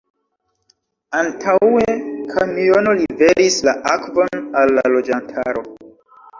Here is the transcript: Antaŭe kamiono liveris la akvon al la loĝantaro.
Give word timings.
Antaŭe 1.19 1.83
kamiono 2.33 2.97
liveris 3.03 3.61
la 3.69 3.77
akvon 3.95 4.45
al 4.65 4.77
la 4.81 4.89
loĝantaro. 4.99 5.67